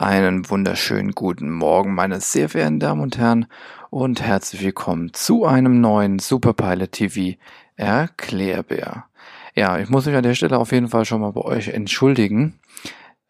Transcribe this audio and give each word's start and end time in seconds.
Einen 0.00 0.48
wunderschönen 0.48 1.10
guten 1.10 1.50
Morgen, 1.50 1.92
meine 1.92 2.20
sehr 2.20 2.48
verehrten 2.48 2.78
Damen 2.78 3.00
und 3.00 3.18
Herren, 3.18 3.46
und 3.90 4.22
herzlich 4.22 4.62
willkommen 4.62 5.12
zu 5.12 5.44
einem 5.44 5.80
neuen 5.80 6.20
Superpilot 6.20 6.92
TV 6.92 7.36
Erklärbär. 7.74 9.06
Ja, 9.56 9.76
ich 9.80 9.88
muss 9.88 10.06
mich 10.06 10.14
an 10.14 10.22
der 10.22 10.36
Stelle 10.36 10.56
auf 10.56 10.70
jeden 10.70 10.86
Fall 10.86 11.04
schon 11.04 11.20
mal 11.20 11.32
bei 11.32 11.40
euch 11.40 11.70
entschuldigen. 11.70 12.60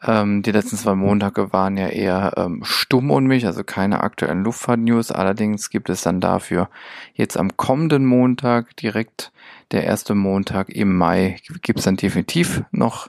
Ähm, 0.02 0.42
die 0.42 0.52
letzten 0.52 0.76
zwei 0.76 0.94
Montage 0.94 1.54
waren 1.54 1.78
ja 1.78 1.88
eher 1.88 2.34
ähm, 2.36 2.60
stumm 2.64 3.12
und 3.12 3.26
mich, 3.26 3.46
also 3.46 3.64
keine 3.64 4.02
aktuellen 4.02 4.44
Luftfahrt-News. 4.44 5.10
Allerdings 5.10 5.70
gibt 5.70 5.88
es 5.88 6.02
dann 6.02 6.20
dafür 6.20 6.68
jetzt 7.14 7.38
am 7.38 7.56
kommenden 7.56 8.04
Montag, 8.04 8.76
direkt 8.76 9.32
der 9.72 9.84
erste 9.84 10.14
Montag 10.14 10.68
im 10.68 10.94
Mai, 10.94 11.36
gibt 11.62 11.78
es 11.78 11.86
dann 11.86 11.96
definitiv 11.96 12.62
noch 12.72 13.08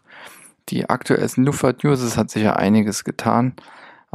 die 0.69 0.89
aktuellsten 0.89 1.45
Luftfahrt-News. 1.45 2.01
Es 2.01 2.17
hat 2.17 2.29
sich 2.29 2.43
ja 2.43 2.55
einiges 2.55 3.03
getan, 3.03 3.53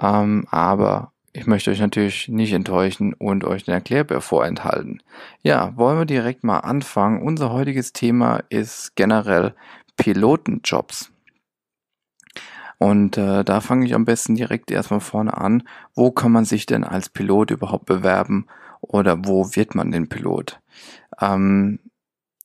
ähm, 0.00 0.46
aber 0.50 1.12
ich 1.32 1.46
möchte 1.46 1.71
euch 1.71 1.81
natürlich 1.81 2.29
nicht 2.29 2.53
enttäuschen 2.53 3.12
und 3.12 3.45
euch 3.45 3.64
den 3.64 3.75
Erklärbär 3.75 4.21
vorenthalten. 4.21 5.03
Ja, 5.43 5.76
wollen 5.76 5.98
wir 5.98 6.04
direkt 6.04 6.45
mal 6.45 6.61
anfangen. 6.61 7.22
Unser 7.22 7.53
heutiges 7.53 7.93
Thema 7.93 8.40
ist 8.50 8.95
generell 8.95 9.54
Pilotenjobs. 9.96 11.11
Und 12.79 13.18
äh, 13.18 13.45
da 13.45 13.61
fange 13.61 13.86
ich 13.86 13.95
am 13.95 14.04
besten 14.04 14.34
direkt 14.36 14.71
erstmal 14.71 15.00
vorne 15.00 15.36
an. 15.36 15.64
Wo 15.95 16.11
kann 16.11 16.32
man 16.32 16.45
sich 16.45 16.67
denn 16.67 16.84
als 16.84 17.09
Pilot 17.09 17.50
überhaupt 17.50 17.86
bewerben 17.86 18.46
oder 18.81 19.25
wo 19.25 19.57
wird 19.57 19.75
man 19.75 19.90
denn 19.90 20.09
Pilot? 20.09 20.61
Ähm, 21.21 21.81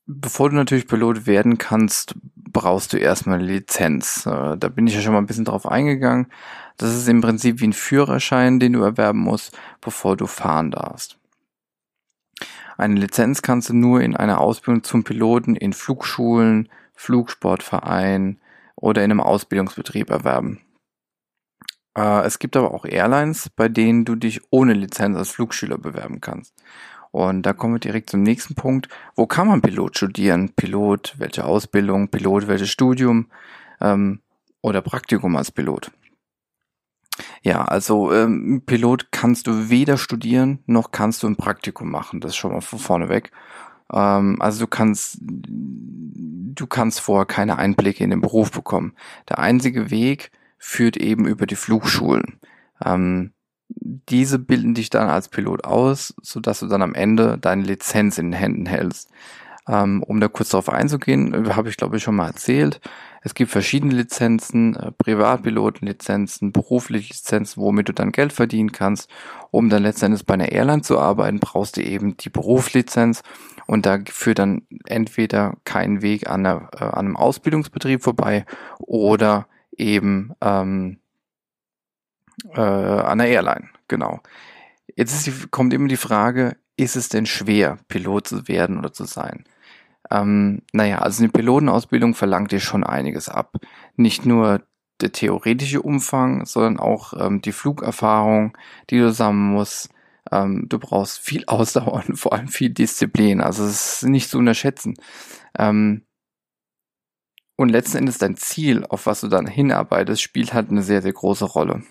bevor 0.10 0.50
du 0.50 0.56
natürlich 0.56 0.88
Pilot 0.88 1.28
werden 1.28 1.58
kannst, 1.60 2.16
brauchst 2.36 2.94
du 2.94 2.98
erstmal 2.98 3.38
eine 3.38 3.48
Lizenz. 3.48 4.26
Äh, 4.26 4.58
da 4.58 4.68
bin 4.70 4.88
ich 4.88 4.96
ja 4.96 5.02
schon 5.02 5.14
mal 5.14 5.20
ein 5.20 5.28
bisschen 5.28 5.46
drauf 5.46 5.68
eingegangen. 5.68 6.28
Das 6.78 6.96
ist 6.96 7.08
im 7.08 7.22
Prinzip 7.22 7.62
wie 7.62 7.68
ein 7.68 7.74
Führerschein, 7.74 8.60
den 8.60 8.74
du 8.74 8.82
erwerben 8.82 9.20
musst, 9.20 9.58
bevor 9.82 10.18
du 10.18 10.26
fahren 10.26 10.72
darfst. 10.72 11.18
Eine 12.78 13.00
Lizenz 13.00 13.42
kannst 13.42 13.70
du 13.70 13.74
nur 13.76 14.02
in 14.02 14.16
einer 14.16 14.42
Ausbildung 14.42 14.84
zum 14.84 15.04
Piloten 15.04 15.56
in 15.56 15.74
Flugschulen, 15.74 16.70
Flugsportvereinen 16.96 18.40
oder 18.76 19.04
in 19.04 19.12
einem 19.12 19.22
Ausbildungsbetrieb 19.22 20.10
erwerben. 20.10 20.62
Äh, 21.96 22.26
es 22.26 22.40
gibt 22.40 22.58
aber 22.58 22.74
auch 22.74 22.86
Airlines, 22.86 23.50
bei 23.50 23.70
denen 23.70 24.06
du 24.06 24.16
dich 24.16 24.42
ohne 24.50 24.74
Lizenz 24.74 25.18
als 25.18 25.30
Flugschüler 25.30 25.78
bewerben 25.78 26.20
kannst. 26.20 26.56
Und 27.12 27.44
da 27.44 27.54
kommen 27.54 27.76
wir 27.76 27.80
direkt 27.80 28.10
zum 28.10 28.22
nächsten 28.22 28.56
Punkt. 28.56 28.88
Wo 29.16 29.26
kann 29.26 29.48
man 29.48 29.62
Pilot 29.62 29.98
studieren? 29.98 30.54
Pilot, 30.56 31.16
welche 31.18 31.46
Ausbildung? 31.46 32.10
Pilot, 32.10 32.48
welches 32.48 32.70
Studium? 32.70 33.28
Ähm, 33.82 34.22
oder 34.62 34.82
Praktikum 34.82 35.36
als 35.36 35.52
Pilot? 35.52 35.92
Ja, 37.42 37.66
also 37.66 38.14
ähm, 38.14 38.64
Pilot 38.66 39.12
kannst 39.12 39.48
du 39.48 39.70
weder 39.70 39.98
studieren, 39.98 40.60
noch 40.66 40.92
kannst 40.92 41.24
du 41.24 41.28
ein 41.28 41.36
Praktikum 41.36 41.90
machen. 41.90 42.22
Das 42.22 42.32
ist 42.32 42.38
schon 42.38 42.52
mal 42.52 42.62
von 42.62 42.80
vorne 42.80 43.10
weg. 43.10 43.32
Ähm, 43.92 44.38
also 44.42 44.62
du 44.62 44.68
kannst, 44.68 45.18
du 45.22 46.68
kannst 46.68 47.02
vorher 47.02 47.26
keine 47.26 47.58
Einblicke 47.58 48.04
in 48.04 48.10
den 48.10 48.22
Beruf 48.22 48.52
bekommen. 48.52 48.94
Der 49.28 49.40
einzige 49.40 49.90
Weg 49.90 50.32
führt 50.58 50.98
eben 50.98 51.26
über 51.26 51.46
die 51.46 51.56
Flugschulen. 51.56 52.40
Ähm, 52.84 53.34
diese 53.70 54.40
bilden 54.40 54.74
dich 54.74 54.90
dann 54.90 55.10
als 55.10 55.30
Pilot 55.30 55.64
aus, 55.64 56.14
so 56.22 56.40
dass 56.40 56.60
du 56.60 56.68
dann 56.68 56.82
am 56.82 56.96
Ende 56.96 57.38
deine 57.38 57.64
Lizenz 57.64 58.18
in 58.18 58.32
den 58.32 58.40
Händen 58.40 58.66
hältst. 58.66 59.10
Ähm, 59.68 60.02
um 60.02 60.20
da 60.20 60.28
kurz 60.28 60.50
darauf 60.50 60.70
einzugehen, 60.70 61.46
äh, 61.46 61.50
habe 61.52 61.70
ich 61.70 61.78
glaube 61.78 61.98
ich 61.98 62.04
schon 62.04 62.16
mal 62.16 62.28
erzählt. 62.28 62.82
Es 63.22 63.36
gibt 63.36 63.52
verschiedene 63.52 63.94
Lizenzen, 63.94 64.76
äh, 64.76 64.92
Privatpilotenlizenzen, 64.92 66.52
berufliche 66.52 67.14
Lizenzen, 67.14 67.62
womit 67.62 67.90
du 67.90 67.94
dann 67.94 68.12
Geld 68.12 68.34
verdienen 68.34 68.72
kannst. 68.72 69.10
Um 69.52 69.70
dann 69.70 69.84
letztendlich 69.84 70.26
bei 70.26 70.34
einer 70.36 70.52
Airline 70.52 70.82
zu 70.82 70.98
arbeiten, 70.98 71.40
brauchst 71.40 71.78
du 71.78 71.84
eben 71.84 72.18
die 72.18 72.30
Berufslizenz 72.30 73.22
und 73.68 73.86
da 73.86 74.00
führt 74.08 74.40
dann 74.40 74.64
entweder 74.88 75.58
kein 75.66 76.02
Weg 76.02 76.28
an, 76.28 76.46
einer, 76.46 76.70
äh, 76.74 76.86
an 76.86 77.06
einem 77.06 77.18
Ausbildungsbetrieb 77.18 78.02
vorbei 78.02 78.46
oder 78.80 79.48
eben 79.78 80.34
ähm, 80.42 80.98
äh, 82.54 82.62
an 82.62 83.20
der 83.20 83.28
Airline, 83.28 83.70
genau. 83.88 84.22
Jetzt 84.96 85.26
die, 85.28 85.34
kommt 85.50 85.74
immer 85.74 85.88
die 85.88 85.98
Frage, 85.98 86.58
ist 86.78 86.96
es 86.96 87.10
denn 87.10 87.26
schwer, 87.26 87.78
Pilot 87.88 88.28
zu 88.28 88.48
werden 88.48 88.78
oder 88.78 88.94
zu 88.94 89.06
sein? 89.06 89.46
Ähm, 90.12 90.62
naja, 90.74 91.00
also 91.00 91.24
eine 91.24 91.32
Pilotenausbildung 91.32 92.16
verlangt 92.16 92.52
dir 92.52 92.60
schon 92.60 92.84
einiges 92.84 93.30
ab. 93.30 93.56
Nicht 93.96 94.26
nur 94.26 94.64
der 95.02 95.12
theoretische 95.12 95.82
Umfang, 95.82 96.46
sondern 96.46 96.80
auch 96.80 97.14
ähm, 97.14 97.42
die 97.42 97.52
Flugerfahrung, 97.52 98.58
die 98.90 99.00
du 99.00 99.12
sammeln 99.12 99.54
musst. 99.54 99.90
Ähm, 100.32 100.66
du 100.68 100.80
brauchst 100.80 101.20
viel 101.20 101.44
Ausdauer 101.48 102.04
und 102.08 102.18
vor 102.18 102.34
allem 102.34 102.48
viel 102.48 102.70
Disziplin. 102.70 103.42
Also 103.42 103.64
es 103.66 104.02
ist 104.02 104.10
nicht 104.10 104.30
zu 104.30 104.38
unterschätzen. 104.38 104.96
Ähm, 105.58 106.04
und 107.56 107.70
letzten 107.70 107.98
Endes 107.98 108.18
dein 108.18 108.38
Ziel, 108.38 108.86
auf 108.86 109.06
was 109.06 109.22
du 109.22 109.28
dann 109.28 109.46
hinarbeitest, 109.46 110.22
spielt 110.22 110.54
halt 110.54 110.70
eine 110.70 110.82
sehr, 110.82 111.02
sehr 111.02 111.12
große 111.12 111.46
Rolle. 111.46 111.84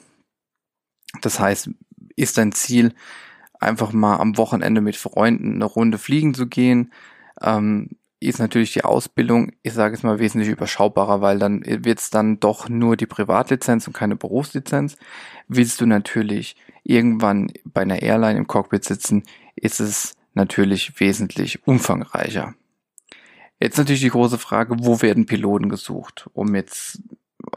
Das 1.23 1.41
heißt, 1.41 1.71
ist 2.17 2.39
dein 2.39 2.53
Ziel, 2.53 2.95
einfach 3.61 3.93
mal 3.93 4.17
am 4.19 4.37
Wochenende 4.37 4.81
mit 4.81 4.97
Freunden 4.97 5.55
eine 5.55 5.65
Runde 5.65 5.99
fliegen 5.99 6.35
zu 6.35 6.47
gehen, 6.47 6.93
ähm, 7.41 7.91
ist 8.21 8.41
natürlich 8.41 8.73
die 8.73 8.85
Ausbildung, 8.85 9.53
ich 9.63 9.75
sage 9.75 9.95
es 9.95 10.03
mal, 10.03 10.19
wesentlich 10.19 10.51
überschaubarer, 10.51 11.21
weil 11.21 11.39
dann 11.39 11.63
wird 11.65 12.01
es 12.01 12.11
dann 12.11 12.41
doch 12.41 12.69
nur 12.69 12.97
die 12.97 13.07
Privatlizenz 13.07 13.87
und 13.87 13.93
keine 13.93 14.17
Berufslizenz. 14.17 14.97
Willst 15.47 15.81
du 15.81 15.87
natürlich 15.87 16.57
irgendwann 16.83 17.53
bei 17.65 17.83
einer 17.83 18.03
Airline 18.03 18.39
im 18.39 18.47
Cockpit 18.49 18.85
sitzen, 18.85 19.23
ist 19.55 19.79
es 19.79 20.15
natürlich 20.35 20.99
wesentlich 20.99 21.67
umfangreicher. 21.67 22.55
Jetzt 23.61 23.79
natürlich 23.79 24.01
die 24.01 24.11
große 24.11 24.39
Frage, 24.39 24.77
wo 24.81 25.01
werden 25.03 25.27
Piloten 25.27 25.69
gesucht? 25.69 26.29
Um 26.33 26.55
jetzt 26.55 27.01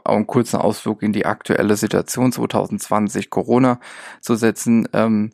auch 0.04 0.16
einen 0.16 0.26
kurzen 0.26 0.56
Ausflug 0.56 1.02
in 1.02 1.12
die 1.12 1.26
aktuelle 1.26 1.76
Situation 1.76 2.32
2020 2.32 3.30
Corona 3.30 3.80
zu 4.20 4.34
setzen. 4.34 4.88
Ähm, 4.92 5.30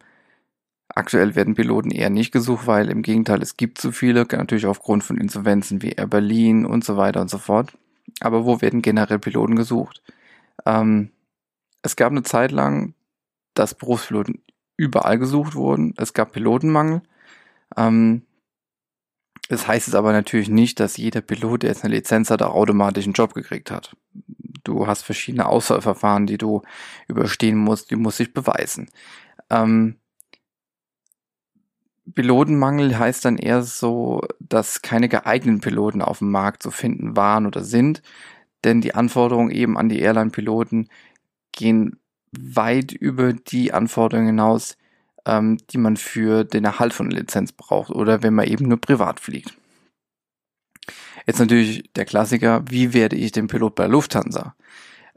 aktuell 0.88 1.34
werden 1.34 1.54
Piloten 1.54 1.90
eher 1.90 2.10
nicht 2.10 2.32
gesucht, 2.32 2.66
weil 2.66 2.90
im 2.90 3.02
Gegenteil, 3.02 3.42
es 3.42 3.56
gibt 3.56 3.78
zu 3.78 3.92
viele, 3.92 4.26
natürlich 4.30 4.66
aufgrund 4.66 5.04
von 5.04 5.18
Insolvenzen 5.18 5.82
wie 5.82 5.92
Air 5.92 6.06
Berlin 6.06 6.66
und 6.66 6.84
so 6.84 6.96
weiter 6.96 7.20
und 7.20 7.30
so 7.30 7.38
fort. 7.38 7.76
Aber 8.20 8.44
wo 8.44 8.60
werden 8.60 8.82
generell 8.82 9.18
Piloten 9.18 9.56
gesucht? 9.56 10.02
Ähm, 10.66 11.10
es 11.82 11.96
gab 11.96 12.10
eine 12.10 12.22
Zeit 12.22 12.52
lang, 12.52 12.94
dass 13.54 13.74
Berufspiloten 13.74 14.42
überall 14.76 15.18
gesucht 15.18 15.54
wurden. 15.54 15.94
Es 15.96 16.12
gab 16.14 16.32
Pilotenmangel. 16.32 17.02
Ähm, 17.76 18.22
das 19.48 19.66
heißt 19.66 19.88
es 19.88 19.94
aber 19.94 20.12
natürlich 20.12 20.50
nicht, 20.50 20.78
dass 20.78 20.96
jeder 20.96 21.22
Pilot, 21.22 21.62
der 21.62 21.70
jetzt 21.70 21.84
eine 21.84 21.94
Lizenz 21.94 22.30
hat, 22.30 22.42
auch 22.42 22.54
automatisch 22.54 23.04
einen 23.04 23.14
Job 23.14 23.34
gekriegt 23.34 23.70
hat. 23.70 23.96
Du 24.68 24.86
hast 24.86 25.02
verschiedene 25.02 25.46
Auswahlverfahren, 25.46 26.26
die 26.26 26.36
du 26.36 26.60
überstehen 27.06 27.56
musst, 27.56 27.90
die 27.90 27.96
muss 27.96 28.18
sich 28.18 28.34
beweisen. 28.34 28.90
Ähm, 29.48 29.96
Pilotenmangel 32.14 32.98
heißt 32.98 33.24
dann 33.24 33.38
eher 33.38 33.62
so, 33.62 34.20
dass 34.40 34.82
keine 34.82 35.08
geeigneten 35.08 35.62
Piloten 35.62 36.02
auf 36.02 36.18
dem 36.18 36.30
Markt 36.30 36.62
zu 36.62 36.70
finden 36.70 37.16
waren 37.16 37.46
oder 37.46 37.64
sind, 37.64 38.02
denn 38.62 38.82
die 38.82 38.94
Anforderungen 38.94 39.50
eben 39.50 39.78
an 39.78 39.88
die 39.88 40.00
Airline-Piloten 40.00 40.88
gehen 41.52 41.98
weit 42.32 42.92
über 42.92 43.32
die 43.32 43.72
Anforderungen 43.72 44.28
hinaus, 44.28 44.76
ähm, 45.24 45.56
die 45.70 45.78
man 45.78 45.96
für 45.96 46.44
den 46.44 46.66
Erhalt 46.66 46.92
von 46.92 47.06
einer 47.06 47.20
Lizenz 47.20 47.52
braucht 47.52 47.90
oder 47.90 48.22
wenn 48.22 48.34
man 48.34 48.46
eben 48.46 48.68
nur 48.68 48.80
privat 48.80 49.18
fliegt. 49.18 49.54
Jetzt 51.28 51.40
natürlich 51.40 51.90
der 51.94 52.06
Klassiker, 52.06 52.64
wie 52.70 52.94
werde 52.94 53.14
ich 53.14 53.32
den 53.32 53.48
Pilot 53.48 53.74
bei 53.74 53.86
Lufthansa? 53.86 54.54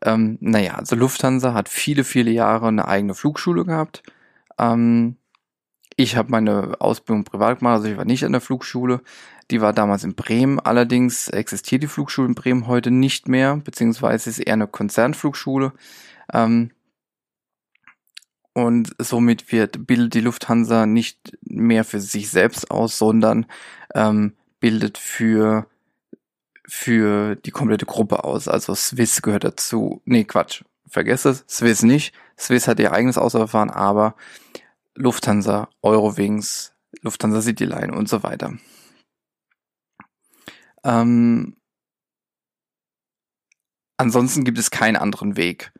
Ähm, 0.01 0.37
naja, 0.41 0.75
also 0.75 0.97
Lufthansa 0.97 1.53
hat 1.53 1.69
viele, 1.69 2.03
viele 2.03 2.31
Jahre 2.31 2.67
eine 2.67 2.85
eigene 2.85 3.15
Flugschule 3.15 3.63
gehabt. 3.63 4.03
Ähm, 4.59 5.15
ich 5.95 6.17
habe 6.17 6.29
meine 6.29 6.75
Ausbildung 6.79 7.23
privat 7.23 7.59
gemacht, 7.59 7.75
also 7.75 7.87
ich 7.87 7.95
war 7.95 8.03
nicht 8.03 8.25
an 8.25 8.33
der 8.33 8.41
Flugschule. 8.41 8.99
Die 9.51 9.61
war 9.61 9.71
damals 9.71 10.03
in 10.03 10.15
Bremen. 10.15 10.59
Allerdings 10.59 11.29
existiert 11.29 11.81
die 11.81 11.87
Flugschule 11.87 12.27
in 12.27 12.35
Bremen 12.35 12.67
heute 12.67 12.91
nicht 12.91 13.29
mehr, 13.29 13.55
beziehungsweise 13.55 14.31
ist 14.31 14.39
eher 14.39 14.55
eine 14.55 14.67
Konzernflugschule. 14.67 15.71
Ähm, 16.33 16.71
und 18.51 18.93
somit 18.97 19.49
wird, 19.53 19.87
bildet 19.87 20.13
die 20.13 20.19
Lufthansa 20.19 20.85
nicht 20.85 21.37
mehr 21.43 21.85
für 21.85 22.01
sich 22.01 22.29
selbst 22.29 22.69
aus, 22.69 22.97
sondern 22.97 23.45
ähm, 23.95 24.33
bildet 24.59 24.97
für 24.97 25.67
für 26.73 27.35
die 27.35 27.51
komplette 27.51 27.85
Gruppe 27.85 28.23
aus. 28.23 28.47
Also 28.47 28.73
Swiss 28.73 29.21
gehört 29.21 29.43
dazu. 29.43 30.01
Nee, 30.05 30.23
Quatsch. 30.23 30.63
Vergesst 30.87 31.25
es. 31.25 31.43
Swiss 31.49 31.83
nicht. 31.83 32.15
Swiss 32.39 32.65
hat 32.65 32.79
ihr 32.79 32.93
eigenes 32.93 33.17
Auswahlverfahren, 33.17 33.69
aber 33.69 34.15
Lufthansa, 34.95 35.67
Eurowings, 35.81 36.73
Lufthansa 37.01 37.41
Cityline 37.41 37.93
und 37.93 38.07
so 38.07 38.23
weiter. 38.23 38.53
Ähm, 40.85 41.57
ansonsten 43.97 44.45
gibt 44.45 44.57
es 44.57 44.71
keinen 44.71 44.95
anderen 44.95 45.35
Weg, 45.35 45.73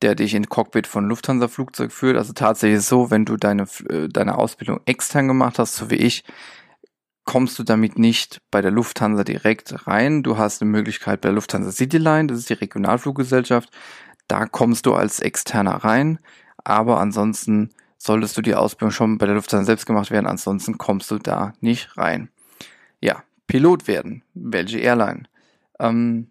der 0.00 0.14
dich 0.14 0.32
in 0.32 0.48
Cockpit 0.48 0.86
von 0.86 1.06
Lufthansa-Flugzeug 1.06 1.92
führt. 1.92 2.16
Also 2.16 2.32
tatsächlich 2.32 2.86
so, 2.86 3.10
wenn 3.10 3.26
du 3.26 3.36
deine, 3.36 3.64
äh, 3.90 4.08
deine 4.08 4.38
Ausbildung 4.38 4.80
extern 4.86 5.28
gemacht 5.28 5.58
hast, 5.58 5.76
so 5.76 5.90
wie 5.90 5.96
ich, 5.96 6.24
kommst 7.28 7.58
du 7.58 7.62
damit 7.62 7.98
nicht 7.98 8.40
bei 8.50 8.62
der 8.62 8.70
Lufthansa 8.70 9.22
direkt 9.22 9.86
rein. 9.86 10.22
Du 10.22 10.38
hast 10.38 10.62
eine 10.62 10.70
Möglichkeit 10.70 11.20
bei 11.20 11.28
der 11.28 11.34
Lufthansa 11.34 11.70
Cityline, 11.70 12.26
das 12.26 12.38
ist 12.38 12.48
die 12.48 12.54
Regionalfluggesellschaft. 12.54 13.68
Da 14.28 14.46
kommst 14.46 14.86
du 14.86 14.94
als 14.94 15.20
Externer 15.20 15.84
rein, 15.84 16.20
aber 16.64 16.98
ansonsten 17.00 17.68
solltest 17.98 18.38
du 18.38 18.40
die 18.40 18.54
Ausbildung 18.54 18.92
schon 18.92 19.18
bei 19.18 19.26
der 19.26 19.34
Lufthansa 19.34 19.66
selbst 19.66 19.84
gemacht 19.84 20.10
werden, 20.10 20.24
ansonsten 20.26 20.78
kommst 20.78 21.10
du 21.10 21.18
da 21.18 21.52
nicht 21.60 21.98
rein. 21.98 22.30
Ja, 22.98 23.22
Pilot 23.46 23.88
werden. 23.88 24.22
Welche 24.32 24.78
Airline? 24.78 25.24
Ähm, 25.78 26.30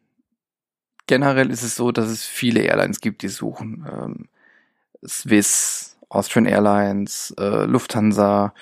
generell 1.06 1.52
ist 1.52 1.62
es 1.62 1.76
so, 1.76 1.92
dass 1.92 2.10
es 2.10 2.26
viele 2.26 2.62
Airlines 2.62 3.02
gibt, 3.02 3.22
die 3.22 3.30
suchen. 3.30 3.86
Ähm, 3.88 4.30
Swiss, 5.08 5.96
Austrian 6.10 6.48
Airlines, 6.48 7.36
äh, 7.38 7.66
Lufthansa, 7.66 8.56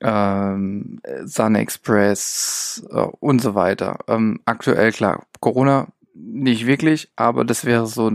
ähm, 0.00 1.00
Sun 1.24 1.54
Express 1.54 2.86
äh, 2.90 3.06
und 3.20 3.40
so 3.40 3.54
weiter. 3.54 3.98
Ähm, 4.08 4.40
aktuell 4.44 4.92
klar, 4.92 5.26
Corona 5.40 5.88
nicht 6.14 6.66
wirklich, 6.66 7.10
aber 7.16 7.44
das 7.44 7.64
wäre 7.64 7.86
so, 7.86 8.10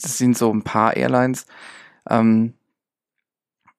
das 0.00 0.18
sind 0.18 0.36
so 0.36 0.52
ein 0.52 0.62
paar 0.62 0.96
Airlines. 0.96 1.46
Ähm, 2.08 2.54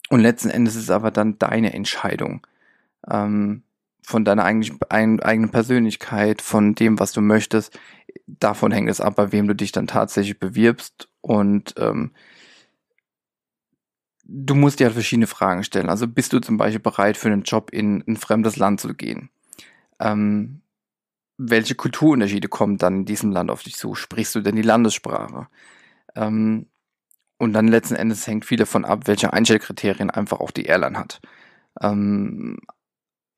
und 0.09 0.21
letzten 0.21 0.49
Endes 0.49 0.75
ist 0.75 0.83
es 0.83 0.89
aber 0.89 1.11
dann 1.11 1.37
deine 1.37 1.73
Entscheidung. 1.73 2.45
Ähm, 3.09 3.63
von 4.01 4.25
deiner 4.25 4.43
eigenen, 4.43 5.21
eigenen 5.21 5.51
Persönlichkeit, 5.51 6.41
von 6.41 6.73
dem, 6.73 6.99
was 6.99 7.11
du 7.11 7.21
möchtest. 7.21 7.77
Davon 8.25 8.71
hängt 8.71 8.89
es 8.89 9.01
ab, 9.01 9.15
bei 9.15 9.31
wem 9.31 9.47
du 9.47 9.53
dich 9.53 9.71
dann 9.71 9.85
tatsächlich 9.85 10.39
bewirbst. 10.39 11.09
Und 11.21 11.75
ähm, 11.77 12.11
du 14.31 14.55
musst 14.55 14.79
dir 14.79 14.85
halt 14.85 14.93
verschiedene 14.93 15.27
Fragen 15.27 15.63
stellen. 15.63 15.89
Also 15.89 16.07
bist 16.07 16.33
du 16.33 16.39
zum 16.39 16.57
Beispiel 16.57 16.79
bereit, 16.79 17.17
für 17.17 17.29
einen 17.29 17.43
Job 17.43 17.71
in 17.71 18.03
ein 18.07 18.17
fremdes 18.17 18.57
Land 18.57 18.79
zu 18.79 18.93
gehen? 18.93 19.29
Ähm, 19.99 20.61
welche 21.37 21.75
Kulturunterschiede 21.75 22.47
kommen 22.47 22.77
dann 22.77 22.99
in 22.99 23.05
diesem 23.05 23.31
Land 23.31 23.49
auf 23.49 23.63
dich 23.63 23.75
zu? 23.77 23.95
Sprichst 23.95 24.35
du 24.35 24.41
denn 24.41 24.55
die 24.55 24.61
Landessprache? 24.61 25.47
Ähm, 26.15 26.67
und 27.37 27.53
dann 27.53 27.67
letzten 27.67 27.95
Endes 27.95 28.27
hängt 28.27 28.45
viel 28.45 28.57
davon 28.57 28.85
ab, 28.85 29.07
welche 29.07 29.33
Einstellkriterien 29.33 30.09
einfach 30.09 30.41
auch 30.41 30.51
die 30.51 30.65
Airline 30.65 30.99
hat. 30.99 31.21
Ähm, 31.81 32.59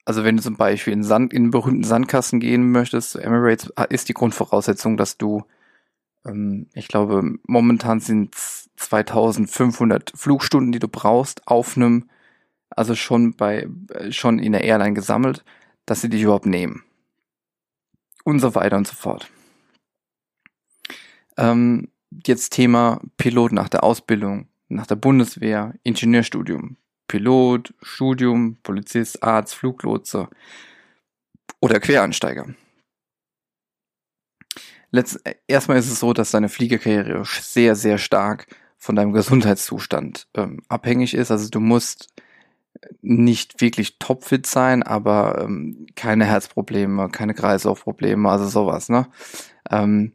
also 0.04 0.24
wenn 0.24 0.38
du 0.38 0.44
zum 0.44 0.58
Beispiel 0.58 0.94
in, 0.94 1.04
Sand, 1.04 1.32
in 1.32 1.44
einen 1.44 1.52
berühmten 1.52 1.84
Sandkasten 1.84 2.40
gehen 2.40 2.72
möchtest, 2.72 3.16
Emirates 3.16 3.72
ist 3.90 4.10
die 4.10 4.14
Grundvoraussetzung, 4.14 4.98
dass 4.98 5.18
du, 5.18 5.44
ähm, 6.26 6.68
ich 6.74 6.88
glaube, 6.88 7.38
momentan 7.48 8.00
sind 8.00 8.36
2500 8.82 10.12
Flugstunden, 10.16 10.72
die 10.72 10.80
du 10.80 10.88
brauchst, 10.88 11.48
auf 11.48 11.78
einem, 11.78 12.10
also 12.70 12.96
schon 12.96 13.36
bei, 13.36 13.68
schon 14.10 14.40
in 14.40 14.52
der 14.52 14.64
Airline 14.64 14.94
gesammelt, 14.94 15.44
dass 15.86 16.02
sie 16.02 16.10
dich 16.10 16.24
überhaupt 16.24 16.46
nehmen. 16.46 16.84
Und 18.24 18.40
so 18.40 18.54
weiter 18.56 18.78
und 18.78 18.88
so 18.88 18.96
fort. 18.96 19.30
Ähm, 21.38 21.90
jetzt 22.26 22.52
Thema 22.52 23.02
Pilot 23.18 23.52
nach 23.52 23.70
der 23.70 23.84
Ausbildung, 23.84 24.48
nach 24.68 24.88
der 24.88 24.96
Bundeswehr, 24.96 25.74
Ingenieurstudium. 25.84 26.78
Pilot, 27.08 27.74
Studium, 27.82 28.58
Polizist, 28.64 29.22
Arzt, 29.22 29.56
Fluglotse 29.56 30.30
oder 31.60 31.80
Quereinsteiger. 31.82 32.56
Letzt, 34.92 35.22
erstmal 35.48 35.78
ist 35.78 35.92
es 35.92 36.00
so, 36.00 36.14
dass 36.14 36.32
deine 36.32 36.48
Fliegerkarriere 36.48 37.24
sehr, 37.26 37.76
sehr 37.76 37.98
stark 37.98 38.48
von 38.82 38.96
deinem 38.96 39.14
Gesundheitszustand 39.14 40.28
ähm, 40.34 40.64
abhängig 40.68 41.14
ist. 41.14 41.30
Also 41.30 41.50
du 41.50 41.60
musst 41.60 42.08
nicht 43.04 43.62
wirklich 43.62 44.00
topfit 44.00 44.48
sein, 44.48 44.82
aber 44.82 45.44
ähm, 45.44 45.86
keine 45.96 46.26
Herzprobleme, 46.26 47.10
keine 47.10 47.36
Kreislaufprobleme, 47.36 48.28
also 48.28 48.48
sowas. 48.48 48.90
Ne? 48.90 49.06
Ähm, 49.70 50.14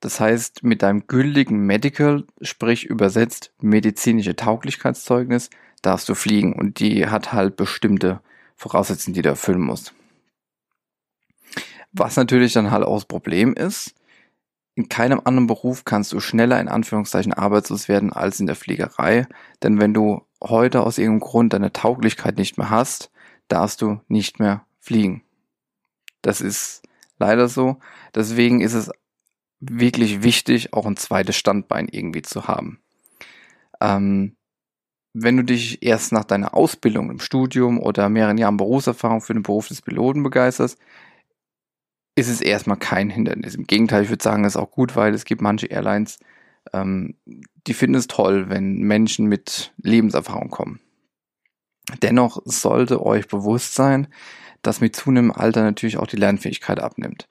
das 0.00 0.20
heißt, 0.20 0.64
mit 0.64 0.82
deinem 0.82 1.06
gültigen 1.06 1.66
Medical, 1.66 2.24
sprich 2.40 2.86
übersetzt 2.86 3.52
medizinische 3.60 4.36
Tauglichkeitszeugnis, 4.36 5.50
darfst 5.82 6.08
du 6.08 6.14
fliegen 6.14 6.54
und 6.54 6.80
die 6.80 7.08
hat 7.08 7.34
halt 7.34 7.56
bestimmte 7.56 8.20
Voraussetzungen, 8.56 9.14
die 9.14 9.22
du 9.22 9.28
erfüllen 9.28 9.60
musst. 9.60 9.92
Was 11.92 12.16
natürlich 12.16 12.54
dann 12.54 12.70
halt 12.70 12.84
auch 12.84 12.96
das 12.96 13.04
Problem 13.04 13.52
ist, 13.52 13.94
in 14.78 14.88
keinem 14.88 15.20
anderen 15.24 15.48
Beruf 15.48 15.84
kannst 15.84 16.12
du 16.12 16.20
schneller 16.20 16.60
in 16.60 16.68
Anführungszeichen 16.68 17.32
arbeitslos 17.32 17.88
werden 17.88 18.12
als 18.12 18.38
in 18.38 18.46
der 18.46 18.54
Fliegerei, 18.54 19.26
denn 19.64 19.80
wenn 19.80 19.92
du 19.92 20.22
heute 20.40 20.82
aus 20.82 20.98
irgendeinem 20.98 21.28
Grund 21.28 21.52
deine 21.52 21.72
Tauglichkeit 21.72 22.38
nicht 22.38 22.58
mehr 22.58 22.70
hast, 22.70 23.10
darfst 23.48 23.82
du 23.82 24.00
nicht 24.06 24.38
mehr 24.38 24.64
fliegen. 24.78 25.24
Das 26.22 26.40
ist 26.40 26.82
leider 27.18 27.48
so. 27.48 27.80
Deswegen 28.14 28.60
ist 28.60 28.74
es 28.74 28.92
wirklich 29.58 30.22
wichtig, 30.22 30.72
auch 30.72 30.86
ein 30.86 30.96
zweites 30.96 31.34
Standbein 31.34 31.88
irgendwie 31.88 32.22
zu 32.22 32.46
haben. 32.46 32.78
Ähm, 33.80 34.36
wenn 35.12 35.38
du 35.38 35.42
dich 35.42 35.82
erst 35.82 36.12
nach 36.12 36.24
deiner 36.24 36.54
Ausbildung 36.54 37.10
im 37.10 37.18
Studium 37.18 37.80
oder 37.80 38.08
mehreren 38.08 38.38
Jahren 38.38 38.56
Berufserfahrung 38.56 39.22
für 39.22 39.34
den 39.34 39.42
Beruf 39.42 39.66
des 39.66 39.82
Piloten 39.82 40.22
begeisterst, 40.22 40.78
ist 42.18 42.28
es 42.28 42.40
erstmal 42.40 42.76
kein 42.76 43.10
Hindernis. 43.10 43.54
Im 43.54 43.68
Gegenteil, 43.68 44.02
ich 44.02 44.08
würde 44.10 44.24
sagen, 44.24 44.44
es 44.44 44.54
ist 44.54 44.60
auch 44.60 44.72
gut, 44.72 44.96
weil 44.96 45.14
es 45.14 45.24
gibt 45.24 45.40
manche 45.40 45.66
Airlines, 45.66 46.18
ähm, 46.72 47.14
die 47.66 47.74
finden 47.74 47.94
es 47.94 48.08
toll, 48.08 48.48
wenn 48.48 48.78
Menschen 48.78 49.26
mit 49.26 49.72
Lebenserfahrung 49.78 50.50
kommen. 50.50 50.80
Dennoch 52.02 52.42
sollte 52.44 53.04
euch 53.06 53.28
bewusst 53.28 53.74
sein, 53.74 54.08
dass 54.62 54.80
mit 54.80 54.96
zunehmendem 54.96 55.40
Alter 55.40 55.62
natürlich 55.62 55.96
auch 55.96 56.08
die 56.08 56.16
Lernfähigkeit 56.16 56.80
abnimmt. 56.80 57.28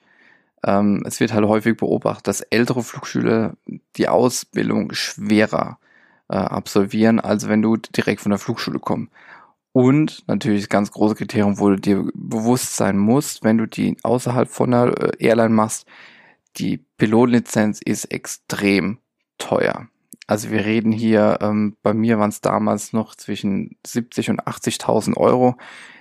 Ähm, 0.64 1.02
es 1.06 1.20
wird 1.20 1.34
halt 1.34 1.46
häufig 1.46 1.76
beobachtet, 1.76 2.26
dass 2.26 2.40
ältere 2.40 2.82
Flugschüler 2.82 3.56
die 3.96 4.08
Ausbildung 4.08 4.92
schwerer 4.94 5.78
äh, 6.28 6.36
absolvieren, 6.36 7.20
als 7.20 7.46
wenn 7.46 7.60
du 7.60 7.76
direkt 7.76 8.22
von 8.22 8.30
der 8.30 8.38
Flugschule 8.38 8.78
kommst. 8.78 9.12
Und 9.78 10.26
natürlich 10.26 10.62
das 10.62 10.68
ganz 10.68 10.90
große 10.90 11.14
Kriterium, 11.14 11.60
wo 11.60 11.68
du 11.70 11.76
dir 11.76 12.10
bewusst 12.12 12.74
sein 12.74 12.98
musst, 12.98 13.44
wenn 13.44 13.58
du 13.58 13.66
die 13.66 13.96
außerhalb 14.02 14.48
von 14.48 14.72
der 14.72 14.86
äh, 15.20 15.24
Airline 15.24 15.54
machst, 15.54 15.86
die 16.56 16.78
Pilotenlizenz 16.96 17.80
ist 17.84 18.06
extrem 18.06 18.98
teuer. 19.38 19.86
Also 20.26 20.50
wir 20.50 20.64
reden 20.64 20.90
hier, 20.90 21.38
ähm, 21.42 21.76
bei 21.84 21.94
mir 21.94 22.18
waren 22.18 22.30
es 22.30 22.40
damals 22.40 22.92
noch 22.92 23.14
zwischen 23.14 23.76
70 23.86 24.30
und 24.30 24.42
80.000 24.48 25.16
Euro, 25.16 25.54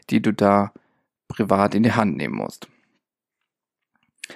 die 0.09 0.23
du 0.23 0.33
da 0.33 0.73
privat 1.27 1.75
in 1.75 1.83
die 1.83 1.93
Hand 1.93 2.17
nehmen 2.17 2.37
musst. 2.37 2.69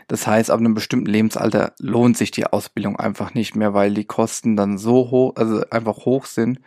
Das 0.08 0.28
heißt, 0.28 0.52
ab 0.52 0.60
einem 0.60 0.76
bestimmten 0.76 1.08
Lebensalter 1.08 1.74
lohnt 1.80 2.16
sich 2.16 2.30
die 2.30 2.46
Ausbildung 2.46 3.00
einfach 3.00 3.34
nicht 3.34 3.56
mehr, 3.56 3.74
weil 3.74 3.96
die 3.96 4.06
Kosten 4.06 4.56
dann 4.56 4.78
so 4.78 5.10
hoch, 5.10 5.34
also 5.36 5.64
einfach 5.72 6.06
hoch 6.06 6.28
sind 6.28 6.60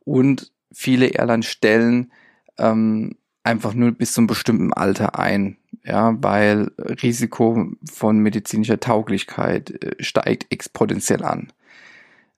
und 0.00 0.50
viele 0.76 1.06
Airlines 1.06 1.46
stellen 1.46 2.12
ähm, 2.58 3.16
einfach 3.42 3.72
nur 3.72 3.92
bis 3.92 4.12
zum 4.12 4.26
bestimmten 4.26 4.74
Alter 4.74 5.18
ein, 5.18 5.56
ja, 5.84 6.22
weil 6.22 6.70
Risiko 6.78 7.72
von 7.90 8.18
medizinischer 8.18 8.78
Tauglichkeit 8.78 9.70
äh, 9.82 10.02
steigt 10.02 10.52
exponentiell 10.52 11.24
an. 11.24 11.50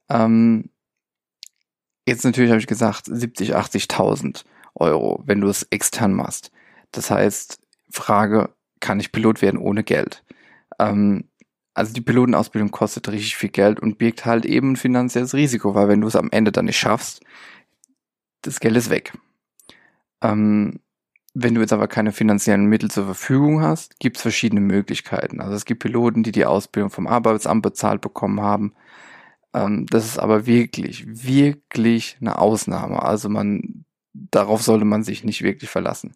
Ähm, 0.08 0.70
jetzt 2.06 2.24
natürlich 2.24 2.50
habe 2.50 2.60
ich 2.60 2.68
gesagt 2.68 3.06
70, 3.06 3.56
80.000 3.56 4.44
Euro, 4.76 5.20
wenn 5.26 5.40
du 5.40 5.48
es 5.48 5.64
extern 5.70 6.12
machst. 6.12 6.52
Das 6.92 7.10
heißt, 7.10 7.60
Frage, 7.90 8.50
kann 8.78 9.00
ich 9.00 9.10
Pilot 9.10 9.42
werden 9.42 9.58
ohne 9.58 9.82
Geld? 9.82 10.22
Ähm, 10.78 11.24
also 11.74 11.92
die 11.92 12.00
Pilotenausbildung 12.02 12.70
kostet 12.70 13.08
richtig 13.08 13.36
viel 13.36 13.50
Geld 13.50 13.80
und 13.80 13.98
birgt 13.98 14.26
halt 14.26 14.44
eben 14.44 14.72
ein 14.72 14.76
finanzielles 14.76 15.34
Risiko, 15.34 15.74
weil 15.74 15.88
wenn 15.88 16.00
du 16.00 16.06
es 16.06 16.16
am 16.16 16.28
Ende 16.30 16.52
dann 16.52 16.66
nicht 16.66 16.78
schaffst, 16.78 17.20
das 18.48 18.60
Geld 18.60 18.76
ist 18.76 18.90
weg. 18.90 19.12
Ähm, 20.22 20.80
wenn 21.34 21.54
du 21.54 21.60
jetzt 21.60 21.72
aber 21.72 21.86
keine 21.86 22.12
finanziellen 22.12 22.66
Mittel 22.66 22.90
zur 22.90 23.04
Verfügung 23.04 23.62
hast, 23.62 24.00
gibt 24.00 24.16
es 24.16 24.22
verschiedene 24.22 24.60
Möglichkeiten. 24.60 25.40
Also 25.40 25.54
es 25.54 25.64
gibt 25.64 25.82
Piloten, 25.82 26.22
die 26.22 26.32
die 26.32 26.46
Ausbildung 26.46 26.90
vom 26.90 27.06
Arbeitsamt 27.06 27.62
bezahlt 27.62 28.00
bekommen 28.00 28.40
haben. 28.40 28.74
Ähm, 29.54 29.86
das 29.86 30.06
ist 30.06 30.18
aber 30.18 30.46
wirklich, 30.46 31.04
wirklich 31.06 32.16
eine 32.20 32.38
Ausnahme. 32.38 33.02
Also 33.02 33.28
man, 33.28 33.84
darauf 34.14 34.62
sollte 34.62 34.84
man 34.84 35.04
sich 35.04 35.24
nicht 35.24 35.42
wirklich 35.42 35.70
verlassen. 35.70 36.14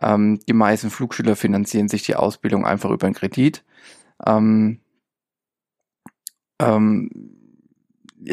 Ähm, 0.00 0.40
die 0.48 0.54
meisten 0.54 0.90
Flugschüler 0.90 1.36
finanzieren 1.36 1.88
sich 1.88 2.04
die 2.04 2.16
Ausbildung 2.16 2.64
einfach 2.64 2.90
über 2.90 3.06
einen 3.06 3.14
Kredit. 3.14 3.64
Ähm, 4.24 4.80
ähm, 6.60 7.10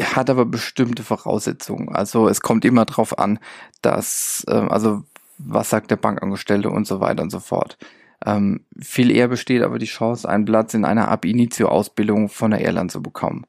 hat 0.00 0.30
aber 0.30 0.44
bestimmte 0.44 1.02
Voraussetzungen. 1.02 1.94
Also 1.94 2.28
es 2.28 2.40
kommt 2.40 2.64
immer 2.64 2.84
darauf 2.84 3.18
an, 3.18 3.38
dass, 3.82 4.44
äh, 4.48 4.52
also 4.52 5.04
was 5.38 5.70
sagt 5.70 5.90
der 5.90 5.96
Bankangestellte 5.96 6.70
und 6.70 6.86
so 6.86 7.00
weiter 7.00 7.22
und 7.22 7.30
so 7.30 7.40
fort. 7.40 7.78
Ähm, 8.24 8.60
viel 8.78 9.10
eher 9.10 9.28
besteht 9.28 9.62
aber 9.62 9.78
die 9.78 9.86
Chance, 9.86 10.28
einen 10.28 10.44
Platz 10.44 10.74
in 10.74 10.84
einer 10.84 11.08
Ab-Initio-Ausbildung 11.08 12.28
von 12.28 12.52
der 12.52 12.60
Airline 12.60 12.88
zu 12.88 13.02
bekommen. 13.02 13.46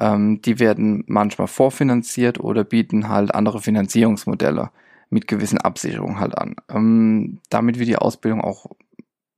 Ähm, 0.00 0.42
die 0.42 0.58
werden 0.58 1.04
manchmal 1.06 1.46
vorfinanziert 1.46 2.40
oder 2.40 2.64
bieten 2.64 3.08
halt 3.08 3.34
andere 3.34 3.60
Finanzierungsmodelle 3.60 4.70
mit 5.10 5.28
gewissen 5.28 5.58
Absicherungen 5.58 6.18
halt 6.18 6.36
an. 6.36 6.56
Ähm, 6.68 7.38
damit 7.50 7.78
wird 7.78 7.88
die 7.88 7.96
Ausbildung 7.96 8.40
auch 8.40 8.66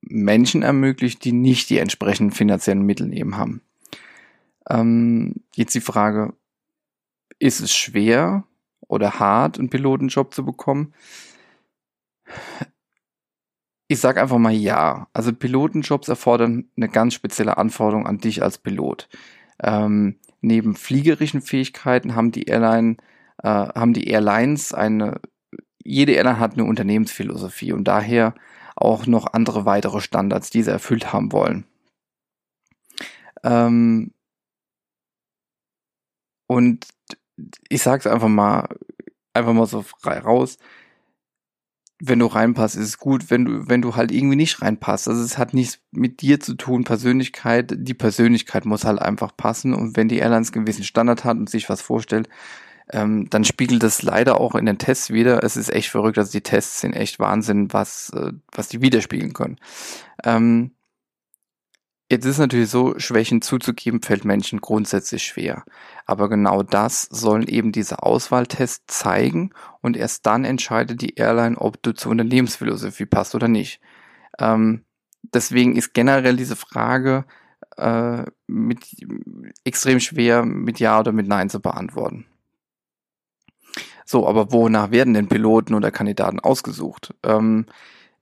Menschen 0.01 0.63
ermöglicht, 0.63 1.23
die 1.23 1.33
nicht 1.33 1.69
die 1.69 1.77
entsprechenden 1.77 2.31
finanziellen 2.31 2.81
Mittel 2.81 3.13
eben 3.13 3.37
haben. 3.37 3.61
Ähm, 4.69 5.35
jetzt 5.55 5.75
die 5.75 5.81
Frage, 5.81 6.33
ist 7.39 7.59
es 7.61 7.73
schwer 7.73 8.45
oder 8.87 9.19
hart, 9.19 9.59
einen 9.59 9.69
Pilotenjob 9.69 10.33
zu 10.33 10.45
bekommen? 10.45 10.93
Ich 13.87 13.99
sage 13.99 14.21
einfach 14.21 14.37
mal 14.37 14.53
ja. 14.53 15.07
Also 15.13 15.33
Pilotenjobs 15.33 16.09
erfordern 16.09 16.69
eine 16.75 16.89
ganz 16.89 17.13
spezielle 17.13 17.57
Anforderung 17.57 18.05
an 18.05 18.17
dich 18.17 18.43
als 18.43 18.57
Pilot. 18.57 19.07
Ähm, 19.63 20.17
neben 20.41 20.75
fliegerischen 20.75 21.41
Fähigkeiten 21.41 22.15
haben 22.15 22.31
die 22.31 22.43
Airline, 22.43 22.97
äh, 23.41 23.47
haben 23.47 23.93
die 23.93 24.07
Airlines 24.07 24.73
eine, 24.73 25.21
jede 25.83 26.13
Airline 26.13 26.39
hat 26.39 26.53
eine 26.53 26.65
Unternehmensphilosophie 26.65 27.71
und 27.71 27.85
daher 27.85 28.35
auch 28.75 29.07
noch 29.07 29.33
andere 29.33 29.65
weitere 29.65 30.01
Standards, 30.01 30.49
die 30.49 30.63
sie 30.63 30.71
erfüllt 30.71 31.13
haben 31.13 31.31
wollen. 31.31 31.65
Ähm, 33.43 34.11
und 36.47 36.87
ich 37.69 37.81
sag's 37.81 38.07
einfach 38.07 38.29
mal, 38.29 38.67
einfach 39.33 39.53
mal 39.53 39.67
so 39.67 39.83
frei 39.83 40.19
raus 40.19 40.57
wenn 41.99 42.19
du 42.19 42.27
reinpasst, 42.27 42.75
ist 42.75 42.87
es 42.87 42.97
gut. 42.97 43.31
Wenn 43.31 43.45
du, 43.45 43.69
wenn 43.69 43.81
du 43.81 43.95
halt 43.95 44.11
irgendwie 44.11 44.35
nicht 44.35 44.61
reinpasst, 44.61 45.07
also 45.07 45.23
es 45.23 45.37
hat 45.37 45.53
nichts 45.53 45.79
mit 45.91 46.21
dir 46.21 46.39
zu 46.39 46.53
tun, 46.53 46.83
Persönlichkeit. 46.83 47.73
Die 47.75 47.93
Persönlichkeit 47.93 48.65
muss 48.65 48.85
halt 48.85 48.99
einfach 48.99 49.35
passen. 49.35 49.73
Und 49.73 49.97
wenn 49.97 50.07
die 50.07 50.19
Airlines 50.19 50.53
einen 50.53 50.65
gewissen 50.65 50.83
Standard 50.83 51.23
hat 51.23 51.37
und 51.37 51.49
sich 51.49 51.69
was 51.69 51.81
vorstellt, 51.81 52.29
ähm, 52.91 53.29
dann 53.29 53.43
spiegelt 53.43 53.83
das 53.83 54.03
leider 54.03 54.39
auch 54.39 54.55
in 54.55 54.65
den 54.65 54.77
Tests 54.77 55.09
wieder. 55.09 55.43
Es 55.43 55.57
ist 55.57 55.69
echt 55.69 55.89
verrückt, 55.89 56.17
also 56.17 56.31
die 56.31 56.41
Tests 56.41 56.81
sind 56.81 56.93
echt 56.93 57.19
Wahnsinn, 57.19 57.73
was, 57.73 58.11
äh, 58.15 58.31
was 58.51 58.69
die 58.69 58.81
widerspiegeln 58.81 59.33
können. 59.33 59.57
Ähm, 60.23 60.71
Jetzt 62.09 62.25
ist 62.25 62.37
natürlich 62.37 62.69
so, 62.69 62.97
Schwächen 62.97 63.41
zuzugeben 63.41 64.01
fällt 64.01 64.23
Menschen 64.23 64.61
grundsätzlich 64.61 65.23
schwer. 65.23 65.65
Aber 66.05 66.29
genau 66.29 66.63
das 66.63 67.03
sollen 67.03 67.47
eben 67.47 67.73
diese 67.73 68.01
Auswahltests 68.01 68.85
zeigen 68.87 69.51
und 69.81 69.97
erst 69.97 70.25
dann 70.25 70.45
entscheidet 70.45 71.01
die 71.01 71.15
Airline, 71.15 71.57
ob 71.57 71.83
du 71.83 71.91
zur 71.93 72.11
Unternehmensphilosophie 72.11 73.07
passt 73.07 73.35
oder 73.35 73.49
nicht. 73.49 73.81
Ähm, 74.39 74.85
deswegen 75.21 75.75
ist 75.75 75.93
generell 75.93 76.37
diese 76.37 76.55
Frage 76.55 77.25
äh, 77.75 78.23
mit, 78.47 78.85
extrem 79.65 79.99
schwer 79.99 80.45
mit 80.45 80.79
Ja 80.79 81.01
oder 81.01 81.11
mit 81.11 81.27
Nein 81.27 81.49
zu 81.49 81.59
beantworten. 81.59 82.25
So, 84.05 84.25
aber 84.25 84.53
wonach 84.53 84.91
werden 84.91 85.13
denn 85.13 85.27
Piloten 85.27 85.73
oder 85.73 85.91
Kandidaten 85.91 86.39
ausgesucht? 86.39 87.13
Ähm, 87.23 87.65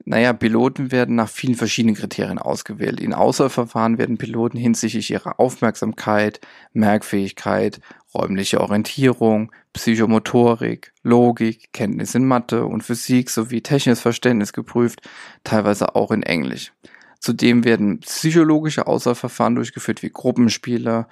naja, 0.08 0.34
Piloten 0.34 0.92
werden 0.92 1.16
nach 1.16 1.30
vielen 1.30 1.56
verschiedenen 1.56 1.96
Kriterien 1.96 2.38
ausgewählt. 2.38 3.00
In 3.00 3.14
Auswahlverfahren 3.14 3.98
werden 3.98 4.20
Piloten 4.20 4.56
hinsichtlich 4.56 5.10
ihrer 5.10 5.40
Aufmerksamkeit, 5.40 6.40
Merkfähigkeit, 6.74 7.82
räumliche 8.14 8.62
Orientierung, 8.62 9.52
Psychomotorik, 9.74 10.94
Logik, 11.02 11.74
Kenntnis 11.74 12.14
in 12.14 12.26
Mathe 12.26 12.66
und 12.68 12.84
Physik 12.84 13.32
sowie 13.32 13.62
technisches 13.62 14.00
Verständnis 14.00 14.54
geprüft, 14.54 15.02
teilweise 15.44 15.96
auch 15.96 16.12
in 16.12 16.22
Englisch. 16.22 16.72
Zudem 17.20 17.64
werden 17.64 18.02
psychologische 18.02 18.86
Auswahlverfahren 18.86 19.56
durchgeführt 19.56 20.04
wie 20.04 20.12
Gruppenspiele, 20.12 21.08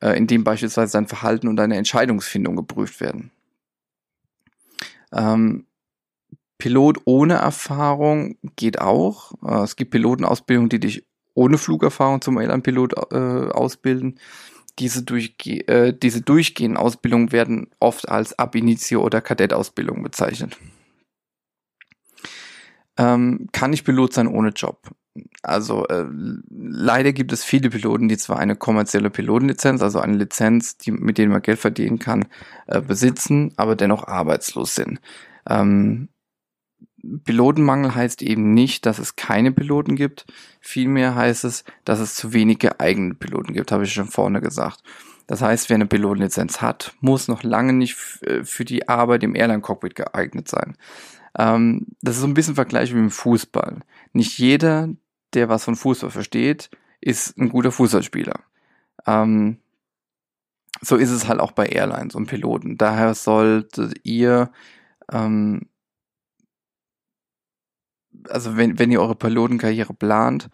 äh, 0.00 0.16
in 0.16 0.26
dem 0.26 0.44
beispielsweise 0.44 0.92
sein 0.92 1.08
Verhalten 1.08 1.46
und 1.46 1.60
eine 1.60 1.76
Entscheidungsfindung 1.76 2.56
geprüft 2.56 3.02
werden. 3.02 3.32
Ähm, 5.12 5.66
Pilot 6.60 7.00
ohne 7.04 7.34
Erfahrung 7.34 8.36
geht 8.54 8.80
auch. 8.80 9.32
Äh, 9.44 9.64
es 9.64 9.74
gibt 9.74 9.90
Pilotenausbildungen, 9.90 10.68
die 10.68 10.78
dich 10.78 11.06
ohne 11.34 11.58
Flugerfahrung 11.58 12.20
zum 12.20 12.38
Airline-Pilot 12.38 13.12
äh, 13.12 13.50
ausbilden. 13.50 14.20
Diese, 14.78 15.02
durchge 15.02 15.66
äh, 15.66 15.92
diese 15.92 16.22
durchgehenden 16.22 16.76
Ausbildungen 16.76 17.32
werden 17.32 17.70
oft 17.80 18.08
als 18.08 18.38
Ab 18.38 18.54
Initio 18.54 19.02
oder 19.02 19.20
Kadettausbildung 19.20 20.02
bezeichnet. 20.02 20.56
Ähm, 22.96 23.48
kann 23.52 23.72
ich 23.72 23.84
Pilot 23.84 24.12
sein 24.12 24.28
ohne 24.28 24.50
Job? 24.50 24.90
Also 25.42 25.86
äh, 25.88 26.06
leider 26.50 27.12
gibt 27.12 27.32
es 27.32 27.42
viele 27.44 27.70
Piloten, 27.70 28.08
die 28.08 28.16
zwar 28.16 28.38
eine 28.38 28.56
kommerzielle 28.56 29.10
Pilotenlizenz, 29.10 29.82
also 29.82 29.98
eine 29.98 30.16
Lizenz, 30.16 30.76
die, 30.76 30.92
mit 30.92 31.18
denen 31.18 31.32
man 31.32 31.42
Geld 31.42 31.58
verdienen 31.58 31.98
kann, 31.98 32.26
äh, 32.66 32.80
besitzen, 32.80 33.52
aber 33.56 33.74
dennoch 33.74 34.06
arbeitslos 34.06 34.74
sind. 34.74 35.00
Ähm, 35.48 36.08
Pilotenmangel 37.24 37.94
heißt 37.94 38.22
eben 38.22 38.52
nicht, 38.52 38.86
dass 38.86 38.98
es 38.98 39.16
keine 39.16 39.52
Piloten 39.52 39.96
gibt. 39.96 40.26
Vielmehr 40.60 41.14
heißt 41.14 41.44
es, 41.44 41.64
dass 41.84 41.98
es 41.98 42.14
zu 42.14 42.32
wenige 42.32 42.80
eigene 42.80 43.14
Piloten 43.14 43.54
gibt, 43.54 43.72
habe 43.72 43.84
ich 43.84 43.92
schon 43.92 44.08
vorne 44.08 44.40
gesagt. 44.40 44.82
Das 45.26 45.42
heißt, 45.42 45.70
wer 45.70 45.76
eine 45.76 45.86
Pilotenlizenz 45.86 46.60
hat, 46.60 46.94
muss 47.00 47.28
noch 47.28 47.42
lange 47.42 47.72
nicht 47.72 47.96
äh, 48.22 48.44
für 48.44 48.64
die 48.64 48.88
Arbeit 48.88 49.22
im 49.22 49.36
Airline-Cockpit 49.36 49.94
geeignet 49.94 50.48
sein. 50.48 50.76
Ähm, 51.38 51.86
das 52.02 52.16
ist 52.16 52.22
so 52.22 52.26
ein 52.26 52.34
bisschen 52.34 52.56
vergleichbar 52.56 53.00
mit 53.00 53.10
dem 53.10 53.14
Fußball. 53.14 53.78
Nicht 54.12 54.38
jeder, 54.38 54.88
der 55.34 55.48
was 55.48 55.64
von 55.64 55.76
Fußball 55.76 56.10
versteht, 56.10 56.70
ist 57.00 57.38
ein 57.38 57.48
guter 57.48 57.70
Fußballspieler. 57.70 58.40
Ähm, 59.06 59.58
so 60.80 60.96
ist 60.96 61.10
es 61.10 61.28
halt 61.28 61.40
auch 61.40 61.52
bei 61.52 61.66
Airlines 61.66 62.14
und 62.14 62.26
Piloten. 62.26 62.76
Daher 62.76 63.14
solltet 63.14 64.00
ihr 64.02 64.50
ähm, 65.12 65.69
also 68.28 68.56
wenn, 68.56 68.78
wenn 68.78 68.90
ihr 68.90 69.00
eure 69.00 69.14
Pilotenkarriere 69.14 69.94
plant, 69.94 70.50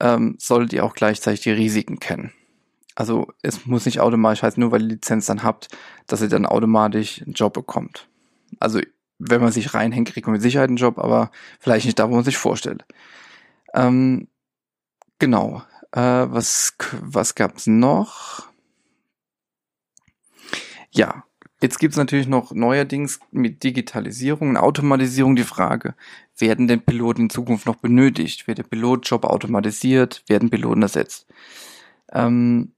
ähm, 0.00 0.36
solltet 0.38 0.72
ihr 0.72 0.84
auch 0.84 0.94
gleichzeitig 0.94 1.40
die 1.40 1.50
Risiken 1.50 1.98
kennen. 1.98 2.32
Also 2.94 3.28
es 3.42 3.66
muss 3.66 3.84
nicht 3.86 4.00
automatisch 4.00 4.42
heißen, 4.42 4.60
nur 4.60 4.72
weil 4.72 4.82
ihr 4.82 4.88
Lizenz 4.88 5.26
dann 5.26 5.42
habt, 5.42 5.68
dass 6.06 6.22
ihr 6.22 6.28
dann 6.28 6.46
automatisch 6.46 7.22
einen 7.22 7.34
Job 7.34 7.52
bekommt. 7.52 8.08
Also 8.58 8.80
wenn 9.18 9.40
man 9.40 9.52
sich 9.52 9.74
reinhängt, 9.74 10.08
kriegt 10.08 10.26
man 10.26 10.34
mit 10.34 10.42
Sicherheit 10.42 10.68
einen 10.68 10.76
Job, 10.76 10.98
aber 10.98 11.30
vielleicht 11.60 11.86
nicht 11.86 11.98
da, 11.98 12.08
wo 12.10 12.14
man 12.14 12.24
sich 12.24 12.36
vorstellt. 12.36 12.84
Ähm, 13.74 14.28
genau. 15.18 15.62
Äh, 15.92 16.00
was 16.00 16.74
was 17.00 17.34
gab's 17.34 17.66
noch? 17.66 18.46
Ja, 20.90 21.24
Jetzt 21.62 21.78
gibt's 21.78 21.96
natürlich 21.96 22.28
noch 22.28 22.52
neuerdings 22.52 23.18
mit 23.30 23.62
Digitalisierung 23.62 24.50
und 24.50 24.56
Automatisierung 24.58 25.36
die 25.36 25.42
Frage, 25.42 25.94
werden 26.36 26.68
denn 26.68 26.82
Piloten 26.82 27.22
in 27.22 27.30
Zukunft 27.30 27.66
noch 27.66 27.76
benötigt? 27.76 28.46
Wird 28.46 28.58
der 28.58 28.64
Pilotjob 28.64 29.24
automatisiert? 29.24 30.22
Werden 30.28 30.50
Piloten 30.50 30.82
ersetzt? 30.82 31.26
Ähm, 32.12 32.72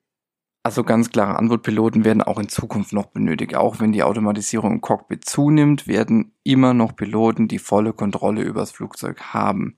also 0.62 0.85
ganz 0.85 1.11
klare 1.11 1.38
Antwort, 1.38 1.62
Piloten 1.62 2.04
werden 2.04 2.23
auch 2.23 2.38
in 2.38 2.49
Zukunft 2.49 2.92
noch 2.92 3.06
benötigt. 3.06 3.56
Auch 3.56 3.80
wenn 3.80 3.92
die 3.92 4.02
Automatisierung 4.02 4.73
im 4.73 4.80
Cockpit 4.80 5.25
zunimmt, 5.25 5.88
werden 5.88 6.32
immer 6.44 6.75
noch 6.75 6.94
Piloten 6.94 7.49
die 7.49 7.58
volle 7.58 7.92
Kontrolle 7.92 8.42
übers 8.42 8.70
Flugzeug 8.70 9.20
haben. 9.32 9.76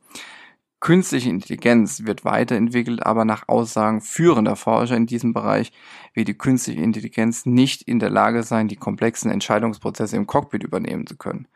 Künstliche 0.81 1.29
Intelligenz 1.29 2.05
wird 2.05 2.25
weiterentwickelt, 2.25 3.05
aber 3.05 3.27
nach 3.27 3.49
Aussagen 3.49 4.01
führender 4.01 4.57
Forscher 4.57 4.97
in 4.97 5.07
diesem 5.07 5.35
Bereich 5.35 5.73
wird 6.15 6.29
die 6.29 6.39
künstliche 6.39 6.81
Intelligenz 6.81 7.45
nicht 7.45 7.83
in 7.83 7.99
der 7.99 8.09
Lage 8.09 8.43
sein, 8.43 8.67
die 8.67 8.77
komplexen 8.77 9.31
Entscheidungsprozesse 9.31 10.17
im 10.17 10.27
Cockpit 10.27 10.63
übernehmen 10.63 11.07
zu 11.07 11.19
können. 11.19 11.47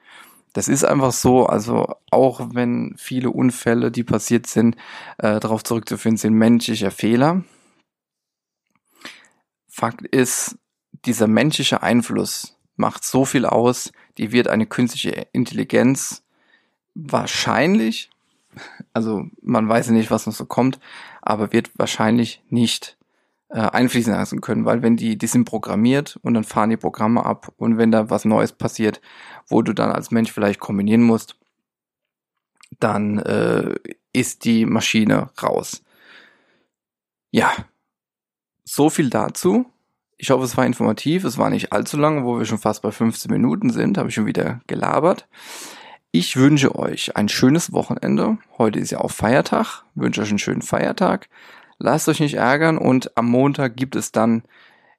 Das 0.53 0.69
ist 0.69 0.85
einfach 0.85 1.13
so, 1.13 1.47
also 1.47 1.97
auch 2.11 2.51
wenn 2.53 2.95
viele 2.99 3.31
Unfälle, 3.31 3.91
die 3.91 4.05
passiert 4.05 4.47
sind, 4.47 4.77
äh, 5.17 5.41
darauf 5.41 5.65
zurückzuführen 5.65 6.19
sind 6.19 6.35
menschliche 6.35 6.91
Fehler. 6.91 7.45
Fakt 9.69 10.03
ist, 10.03 10.59
dieser 11.07 11.27
menschliche 11.27 11.83
Einfluss 11.83 12.59
macht 12.77 13.05
so 13.05 13.25
viel 13.25 13.47
aus, 13.47 13.91
die 14.19 14.33
wird 14.33 14.49
eine 14.49 14.67
künstliche 14.67 15.27
Intelligenz 15.33 16.23
wahrscheinlich 16.95 18.11
also 18.93 19.25
man 19.43 19.69
weiß 19.69 19.91
nicht, 19.91 20.11
was 20.11 20.27
noch 20.27 20.35
so 20.35 20.47
kommt, 20.47 20.79
aber 21.23 21.53
wird 21.53 21.71
wahrscheinlich 21.79 22.43
nicht 22.49 22.97
äh, 23.49 23.61
einfließen 23.61 24.13
lassen 24.13 24.41
können, 24.41 24.65
weil 24.65 24.83
wenn 24.83 24.97
die, 24.97 25.17
die 25.17 25.27
sind 25.27 25.45
programmiert 25.45 26.19
und 26.23 26.35
dann 26.35 26.45
fahren 26.45 26.71
die 26.71 26.77
Programme 26.77 27.25
ab 27.25 27.53
und 27.57 27.79
wenn 27.79 27.93
da 27.93 28.11
was 28.11 28.25
Neues 28.25 28.53
passiert, 28.53 29.01
wo 29.49 29.63
du 29.63 29.73
dann 29.73 29.93
als 29.93 30.11
Mensch 30.11 30.33
vielleicht 30.33 30.61
kombinieren 30.61 31.03
musst, 31.03 31.37
dann 32.81 33.19
äh, 33.21 33.75
ist 34.13 34.45
die 34.45 34.67
Maschine 34.67 35.31
raus. 35.43 35.83
Ja, 37.31 37.53
so 38.65 38.91
viel 38.91 39.11
dazu. 39.11 39.67
Ich 40.17 40.31
hoffe, 40.31 40.45
es 40.45 40.57
war 40.57 40.65
informativ. 40.65 41.25
Es 41.25 41.39
war 41.39 41.51
nicht 41.51 41.73
allzu 41.73 41.97
lang, 41.97 42.25
wo 42.25 42.39
wir 42.39 42.47
schon 42.47 42.59
fast 42.59 42.83
bei 42.83 42.91
15 42.91 43.31
Minuten 43.31 43.71
sind, 43.71 43.99
habe 43.99 44.09
ich 44.09 44.15
schon 44.15 44.27
wieder 44.27 44.61
gelabert. 44.67 45.29
Ich 46.17 46.37
wünsche 46.37 46.77
euch 46.77 47.17
ein 47.17 47.29
schönes 47.29 47.73
Wochenende. 47.73 48.39
Heute 48.57 48.79
ist 48.79 48.93
ja 48.93 49.01
auch 49.01 49.11
Feiertag. 49.11 49.83
Ich 49.97 50.01
wünsche 50.01 50.23
euch 50.23 50.29
einen 50.29 50.39
schönen 50.39 50.63
Feiertag. 50.63 51.29
Lasst 51.79 52.09
euch 52.09 52.21
nicht 52.21 52.35
ärgern 52.35 52.79
und 52.79 53.17
am 53.17 53.29
Montag 53.29 53.75
gibt 53.75 53.97
es 53.97 54.13
dann 54.13 54.45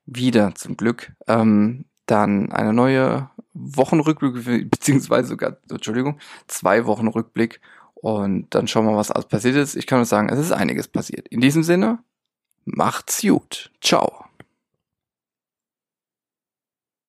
wieder 0.05 0.55
zum 0.55 0.75
Glück 0.75 1.13
ähm, 1.27 1.85
dann 2.05 2.51
eine 2.51 2.73
neue 2.73 3.29
Wochenrückblick, 3.53 4.69
beziehungsweise 4.69 5.29
sogar, 5.29 5.55
Entschuldigung, 5.69 6.19
zwei 6.47 6.85
Wochen 6.85 7.07
Rückblick 7.07 7.61
und 7.93 8.53
dann 8.53 8.67
schauen 8.67 8.85
wir, 8.85 8.97
was 8.97 9.09
alles 9.09 9.27
passiert 9.27 9.55
ist. 9.55 9.77
Ich 9.77 9.87
kann 9.87 9.99
nur 9.99 10.05
sagen, 10.05 10.27
es 10.27 10.37
ist 10.37 10.51
einiges 10.51 10.89
passiert. 10.89 11.29
In 11.29 11.39
diesem 11.39 11.63
Sinne, 11.63 11.99
macht's 12.65 13.21
gut. 13.21 13.71
Ciao. 13.79 14.25